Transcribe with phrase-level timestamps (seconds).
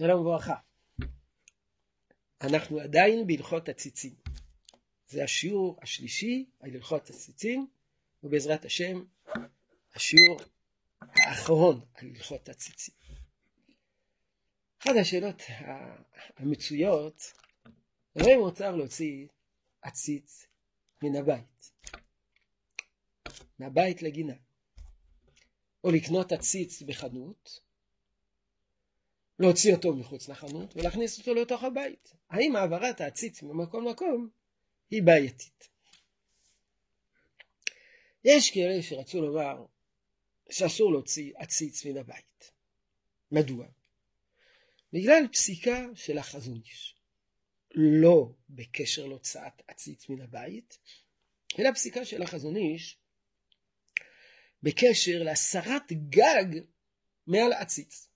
[0.00, 0.54] שלום וברכה.
[2.40, 4.14] אנחנו עדיין בהלכות הציצים.
[5.08, 7.66] זה השיעור השלישי על הלכות הציצים,
[8.22, 9.04] ובעזרת השם
[9.94, 10.40] השיעור
[11.00, 12.94] האחרון על הלכות הציצים.
[14.82, 15.42] אחת השאלות
[16.36, 17.32] המצויות,
[18.16, 19.26] הרי מותר להוציא
[19.82, 20.46] עציץ
[21.02, 21.72] מן הבית,
[23.58, 24.34] מהבית לגינה,
[25.84, 27.69] או לקנות עציץ בחנות,
[29.40, 32.12] להוציא אותו מחוץ לחנות ולהכניס אותו לתוך הבית.
[32.30, 34.28] האם העברת העציץ ממקום למקום
[34.90, 35.68] היא בעייתית?
[38.24, 39.64] יש כאלה שרצו לומר
[40.50, 42.50] שאסור להוציא עציץ מן הבית.
[43.32, 43.66] מדוע?
[44.92, 46.96] בגלל פסיקה של החזון איש.
[47.74, 50.78] לא בקשר להוצאת עציץ מן הבית,
[51.58, 52.98] אלא פסיקה של החזון איש
[54.62, 56.60] בקשר להסרת גג
[57.26, 58.09] מעל עציץ.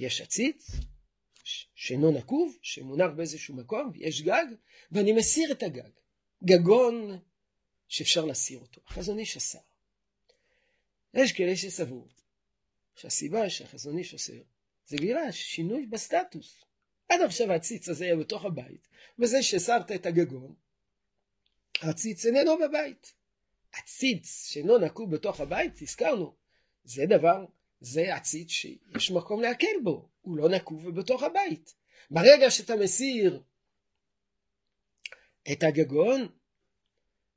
[0.00, 0.70] יש עציץ
[1.74, 4.46] שאינו נקוב, שמונח באיזשהו מקום, ויש גג,
[4.92, 5.90] ואני מסיר את הגג.
[6.44, 7.18] גגון
[7.88, 8.80] שאפשר להסיר אותו.
[8.86, 9.58] החזון איש אסר.
[11.14, 12.08] יש כאלה שסברו
[12.94, 14.42] שהסיבה שהחזון איש אוסר
[14.86, 16.64] זה בגלל שינוי בסטטוס.
[17.08, 20.54] עד עכשיו העציץ הזה היה בתוך הבית, וזה שהסרת את הגגון,
[21.80, 23.14] העציץ איננו בבית.
[23.72, 26.34] עציץ שאינו נקוב בתוך הבית, הזכרנו,
[26.84, 27.46] זה דבר
[27.80, 31.74] זה עציץ שיש מקום להקל בו, הוא לא נקוב בתוך הבית.
[32.10, 33.42] ברגע שאתה מסיר
[35.52, 36.28] את הגגון,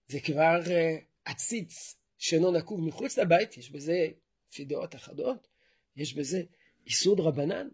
[0.08, 4.08] זה כבר אה, עציץ שאינו נקוב מחוץ לבית, יש בזה,
[4.50, 5.48] לפי דעות אחדות,
[5.96, 6.44] יש בזה
[6.88, 7.68] איסור דרבנן,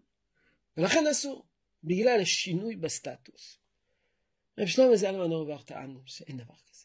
[0.76, 1.46] ולכן אסור,
[1.84, 3.58] בגלל השינוי בסטטוס.
[4.58, 6.84] רב שלמה זלמן אורבך טען שאין דבר כזה.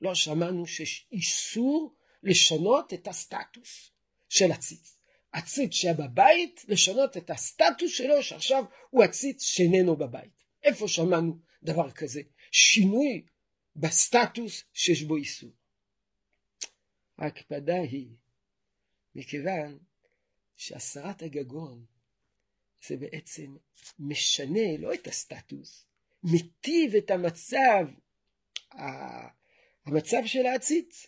[0.00, 3.90] לא שמענו שיש איסור לשנות את הסטטוס
[4.28, 4.98] של הציץ.
[5.34, 10.44] עציץ שהיה בבית, לשנות את הסטטוס שלו, שעכשיו הוא עציץ שאיננו בבית.
[10.62, 12.22] איפה שמענו דבר כזה?
[12.50, 13.26] שינוי
[13.76, 15.50] בסטטוס שיש בו איסור.
[17.18, 18.08] ההקפדה היא,
[19.14, 19.78] מכיוון
[20.56, 21.84] שהסרת הגגון
[22.86, 23.56] זה בעצם
[23.98, 25.86] משנה לא את הסטטוס,
[26.22, 27.86] מיטיב את המצב,
[29.86, 31.06] המצב של העציץ.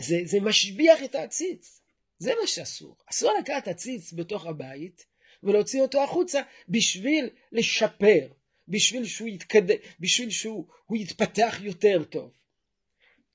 [0.00, 1.79] זה, זה משביח את העציץ.
[2.20, 2.96] זה מה שאסור.
[3.06, 5.06] אסור לקחת עציץ בתוך הבית
[5.42, 8.28] ולהוציא אותו החוצה בשביל לשפר,
[8.68, 12.32] בשביל שהוא יתקדם, בשביל שהוא יתפתח יותר טוב.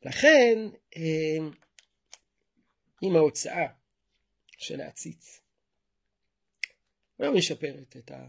[0.01, 0.57] לכן,
[0.97, 1.37] אה,
[3.03, 3.67] אם ההוצאה
[4.57, 5.41] של העציץ
[7.19, 8.25] לא משפרת את, ה...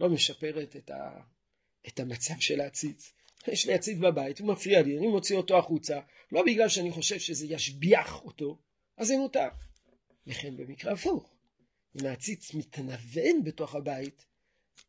[0.00, 1.20] לא משפרת את, ה...
[1.88, 3.12] את המצב של העציץ.
[3.48, 6.00] יש לי עציץ בבית, הוא מפריע לי, אני מוציא אותו החוצה,
[6.32, 8.58] לא בגלל שאני חושב שזה ישביח אותו,
[8.96, 9.48] אז זה מותר.
[10.26, 11.34] וכן במקרה הפוך,
[12.00, 14.26] אם העציץ מתנוון בתוך הבית,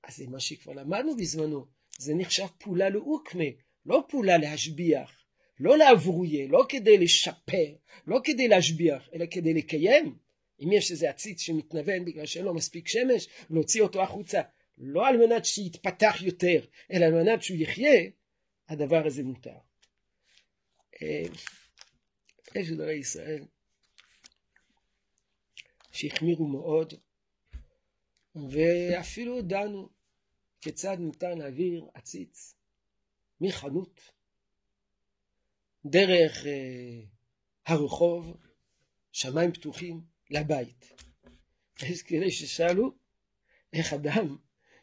[0.04, 1.66] אז זה מה שכבר למדנו בזמנו,
[1.98, 3.44] זה נחשב פעולה לאוקמה,
[3.86, 5.24] לא פעולה להשביח,
[5.60, 7.76] לא לעברויה, לא כדי לשפר,
[8.08, 10.18] לא כדי להשביח, אלא כדי לקיים.
[10.60, 14.42] אם יש איזה עציץ שמתנוון בגלל שאין לו מספיק שמש, להוציא אותו החוצה,
[14.78, 18.10] לא על מנת שיתפתח יותר, אלא על מנת שהוא יחיה,
[18.70, 19.58] הדבר הזה מותר.
[21.02, 21.24] אה,
[22.56, 23.44] יש גדולי ישראל
[25.98, 26.94] שהחמירו מאוד,
[28.36, 29.90] ואפילו דנו
[30.62, 32.56] כיצד ניתן להעביר עציץ
[33.42, 34.02] מחנות
[35.86, 37.02] דרך אה,
[37.66, 38.38] הרחוב,
[39.12, 41.04] שמיים פתוחים, לבית.
[41.84, 42.92] יש כאלה ששאלו
[43.74, 44.38] איך אדם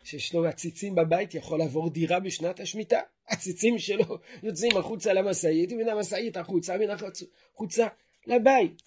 [0.05, 3.01] שיש לו עציצים בבית יכול לעבור דירה בשנת השמיטה.
[3.27, 7.87] עציצים שלו יוצאים החוצה למשאית, ומן המשאית החוצה, מן החוצה
[8.27, 8.83] לבית.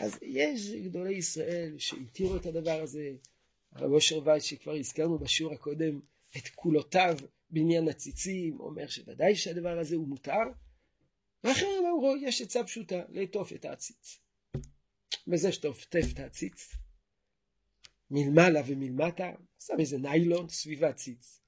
[0.00, 3.10] אז יש גדולי ישראל שהתירו את הדבר הזה,
[3.72, 6.00] הרב אושר וייס שכבר הזכרנו בשיעור הקודם
[6.36, 7.16] את כולותיו
[7.50, 10.42] בעניין הציצים, אומר שוודאי שהדבר הזה הוא מותר,
[11.44, 14.18] ואחרים אמרו יש עצה פשוטה, לעטוף את העציץ.
[15.26, 16.72] בזה שאתה עוטף את העציץ,
[18.10, 21.40] מלמעלה ומלמטה, שם איזה ניילון סביב העציץ.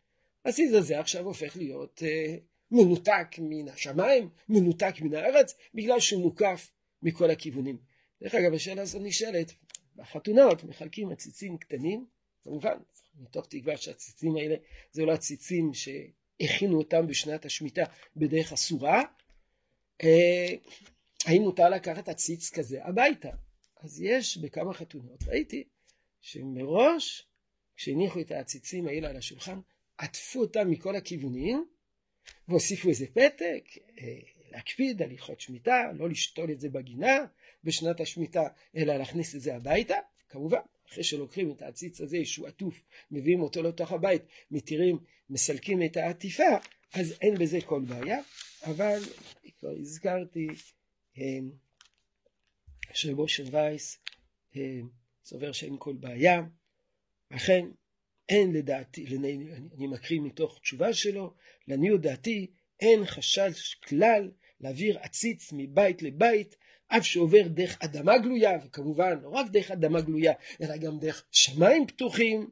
[0.44, 2.36] העציץ הזה עכשיו הופך להיות אה,
[2.70, 6.70] מנותק מן השמיים, מנותק מן הארץ, בגלל שהוא מוקף
[7.02, 7.78] מכל הכיוונים.
[8.22, 9.52] דרך אגב, השאלה הזו נשאלת,
[9.96, 12.06] בחתונות מחלקים עציצים קטנים,
[12.44, 12.78] כמובן,
[13.20, 14.54] מתוך תקווה שהציצים האלה
[14.92, 17.82] זה לא הציצים שהכינו אותם בשנת השמיטה
[18.16, 19.02] בדרך אסורה,
[20.02, 20.54] אה,
[21.24, 23.30] האם מותר לקחת עציץ כזה הביתה?
[23.80, 25.68] אז יש בכמה חתונות, ראיתי
[26.20, 27.28] שמראש
[27.76, 29.60] כשהניחו את העציצים האלה על השולחן,
[29.98, 31.66] עטפו אותם מכל הכיוונים
[32.48, 33.64] והוסיפו איזה פתק,
[33.98, 37.24] אה, להקפיד על הלכות שמיטה, לא לשתול את זה בגינה
[37.64, 39.96] בשנת השמיטה, אלא להכניס את זה הביתה.
[40.28, 40.58] כמובן,
[40.88, 44.98] אחרי שלוקחים את העציץ הזה שהוא עטוף, מביאים אותו לתוך הבית, מתירים,
[45.30, 46.56] מסלקים את העטיפה,
[46.94, 48.18] אז אין בזה כל בעיה,
[48.64, 48.98] אבל
[49.60, 50.46] כבר הזכרתי
[52.92, 53.98] שמשה וייס
[55.24, 56.42] סובר שאין כל בעיה,
[57.30, 57.66] אכן
[58.28, 59.06] אין לדעתי,
[59.76, 61.34] אני מקריא מתוך תשובה שלו,
[61.68, 62.50] לעניות דעתי
[62.80, 64.30] אין חשש כלל
[64.60, 66.56] להעביר עציץ מבית לבית,
[66.88, 70.32] אף שעובר דרך אדמה גלויה, וכמובן לא רק דרך אדמה גלויה,
[70.62, 72.50] אלא גם דרך שמיים פתוחים,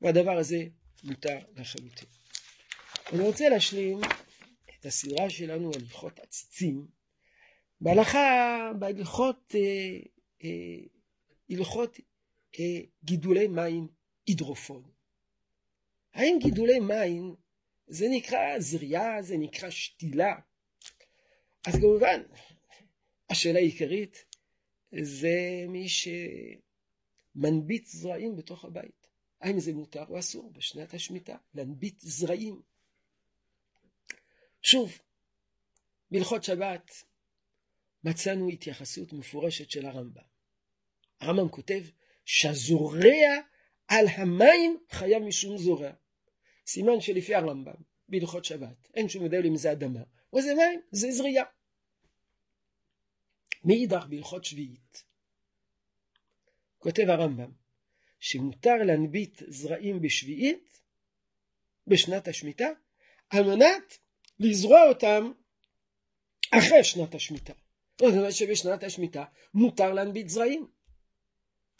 [0.00, 0.64] והדבר הזה
[1.04, 2.08] מותר לחלוטין.
[3.12, 4.00] אני רוצה להשלים
[4.78, 6.86] את הסדרה שלנו על הלכות עציצים,
[7.80, 9.98] בהלכה, בהלכות, אה,
[10.44, 10.84] אה,
[11.50, 12.00] הלכות
[12.60, 13.88] אה, גידולי מים
[14.26, 14.82] הידרופון.
[16.14, 17.34] האם גידולי מים
[17.92, 20.34] זה נקרא זריעה, זה נקרא שתילה?
[21.66, 22.22] אז כמובן,
[23.30, 24.24] השאלה העיקרית
[25.02, 25.86] זה מי
[27.34, 29.06] שמנביט זרעים בתוך הבית.
[29.40, 32.62] האם זה מותר או אסור בשנת השמיטה להנביט זרעים?
[34.62, 34.98] שוב,
[36.10, 36.90] בהלכות שבת
[38.04, 40.22] מצאנו התייחסות מפורשת של הרמב"ם.
[41.20, 41.82] הרמב"ם כותב
[42.24, 43.38] שהזורע
[43.88, 45.92] על המים חייב משום זורע.
[46.66, 47.74] סימן שלפי הרמב"ם,
[48.08, 51.44] בהלכות שבת, אין שום הבדל אם זה אדמה או זה מים, זה זריעה.
[53.64, 55.04] מאידך בהלכות שביעית,
[56.78, 57.50] כותב הרמב"ם,
[58.20, 60.80] שמותר להנביט זרעים בשביעית,
[61.86, 62.68] בשנת השמיטה,
[63.30, 63.98] על מנת
[64.38, 65.32] לזרוע אותם
[66.50, 67.52] אחרי שנת השמיטה.
[67.98, 69.24] זאת אומרת שבשנת השמיטה
[69.54, 70.68] מותר להנביט זרעים.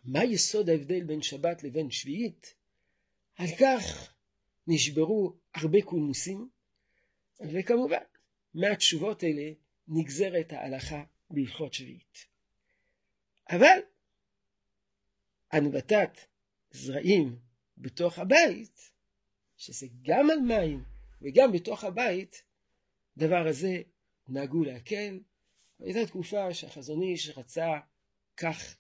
[0.05, 2.55] מה יסוד ההבדל בין שבת לבין שביעית?
[3.37, 4.12] על כך
[4.73, 6.49] נשברו הרבה קולמוסים,
[7.53, 8.03] וכמובן,
[8.55, 9.53] מהתשובות האלה
[9.89, 12.27] נגזרת ההלכה בהלכות שביעית.
[13.51, 13.79] אבל
[15.53, 16.11] הנבטת
[16.71, 17.39] זרעים
[17.79, 18.91] בתוך הבית,
[19.57, 20.85] שזה גם על מים
[21.23, 22.43] וגם בתוך הבית,
[23.17, 23.83] דבר הזה
[24.29, 25.21] נהגו להקל.
[25.81, 27.79] הייתה תקופה שהחזון איש רצה
[28.37, 28.77] כך,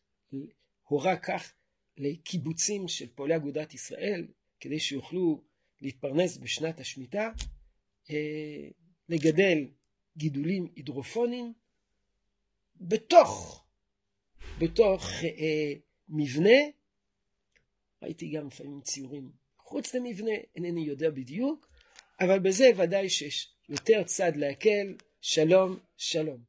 [0.82, 1.54] הורה כך
[1.96, 4.26] לקיבוצים של פועלי אגודת ישראל,
[4.60, 5.42] כדי שיוכלו
[5.82, 7.30] להתפרנס בשנת השמיטה,
[8.10, 8.68] אה,
[9.08, 9.58] לגדל
[10.16, 11.52] גידולים הידרופונים
[12.80, 13.64] בתוך,
[14.58, 15.72] בתוך אה,
[16.08, 16.58] מבנה,
[18.02, 21.68] ראיתי גם לפעמים ציורים חוץ למבנה, אינני יודע בדיוק,
[22.20, 26.42] אבל בזה ודאי שיש יותר צד להקל, שלום, שלום.